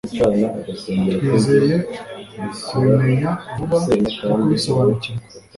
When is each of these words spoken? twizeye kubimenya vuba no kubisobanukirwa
twizeye 1.17 1.75
kubimenya 2.67 3.31
vuba 3.55 3.77
no 4.27 4.35
kubisobanukirwa 4.41 5.19